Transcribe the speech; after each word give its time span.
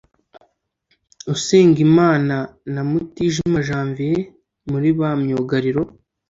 Usengimana 1.33 2.37
na 2.73 2.81
Mutijima 2.89 3.59
Janvier 3.67 4.21
muri 4.69 4.89
ba 4.97 5.09
myugariro 5.21 5.83